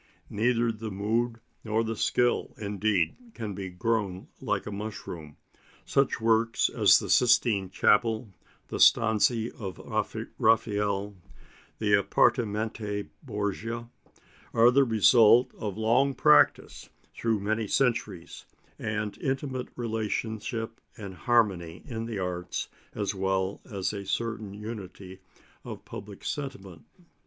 Neither 0.31 0.71
the 0.71 0.89
mood 0.89 1.39
nor 1.63 1.83
the 1.83 1.95
skill, 1.95 2.55
indeed, 2.57 3.15
can 3.35 3.53
be 3.53 3.69
grown 3.69 4.29
like 4.39 4.65
a 4.65 4.71
mushroom; 4.71 5.37
such 5.85 6.19
works 6.19 6.69
as 6.69 6.97
the 6.97 7.07
Sistine 7.07 7.69
Chapel, 7.69 8.33
the 8.69 8.79
Stanzi 8.79 9.51
of 9.51 9.77
Raphael, 10.39 11.03
or 11.05 11.13
the 11.77 11.93
Apartimenti 11.93 13.09
Borgia, 13.21 13.89
are 14.55 14.71
the 14.71 14.83
result 14.85 15.51
of 15.55 15.77
long 15.77 16.15
practice 16.15 16.89
through 17.15 17.39
many 17.39 17.67
centuries, 17.67 18.45
and 18.79 19.15
intimate 19.19 19.67
relationship 19.75 20.81
and 20.97 21.13
harmony 21.13 21.83
in 21.85 22.05
the 22.07 22.17
arts, 22.17 22.69
as 22.95 23.13
well 23.13 23.61
as 23.71 23.93
a 23.93 24.03
certain 24.07 24.55
unity 24.55 25.19
of 25.63 25.85
public 25.85 26.25
sentiment. 26.25 26.85